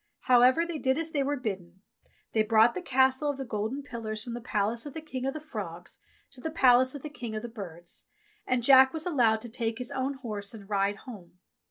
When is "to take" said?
9.41-9.77